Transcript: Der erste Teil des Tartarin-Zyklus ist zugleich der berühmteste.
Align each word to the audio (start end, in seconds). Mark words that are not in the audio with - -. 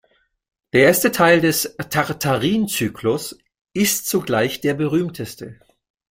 Der 0.73 0.85
erste 0.87 1.11
Teil 1.11 1.41
des 1.41 1.75
Tartarin-Zyklus 1.77 3.37
ist 3.73 4.09
zugleich 4.09 4.59
der 4.59 4.73
berühmteste. 4.73 5.59